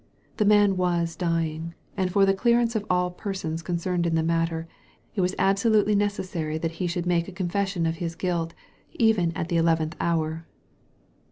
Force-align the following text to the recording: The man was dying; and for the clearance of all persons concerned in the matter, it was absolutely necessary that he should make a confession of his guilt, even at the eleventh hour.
The 0.37 0.45
man 0.45 0.77
was 0.77 1.15
dying; 1.15 1.75
and 1.95 2.11
for 2.11 2.25
the 2.25 2.33
clearance 2.33 2.75
of 2.75 2.83
all 2.89 3.11
persons 3.11 3.61
concerned 3.61 4.07
in 4.07 4.15
the 4.15 4.23
matter, 4.23 4.67
it 5.13 5.21
was 5.21 5.35
absolutely 5.37 5.93
necessary 5.93 6.57
that 6.57 6.71
he 6.81 6.87
should 6.87 7.05
make 7.05 7.27
a 7.27 7.31
confession 7.31 7.85
of 7.85 7.97
his 7.97 8.15
guilt, 8.15 8.55
even 8.95 9.31
at 9.37 9.49
the 9.49 9.57
eleventh 9.57 9.95
hour. 9.99 10.47